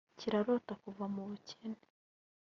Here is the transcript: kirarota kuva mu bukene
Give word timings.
kirarota 0.19 0.73
kuva 0.83 1.05
mu 1.13 1.21
bukene 1.29 1.81